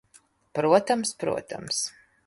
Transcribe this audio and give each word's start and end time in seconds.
Protams, 0.59 1.13
protams... 1.25 1.85